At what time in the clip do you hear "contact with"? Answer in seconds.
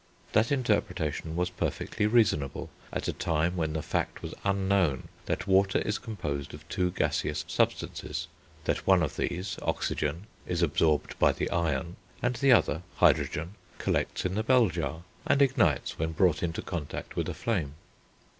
16.63-17.29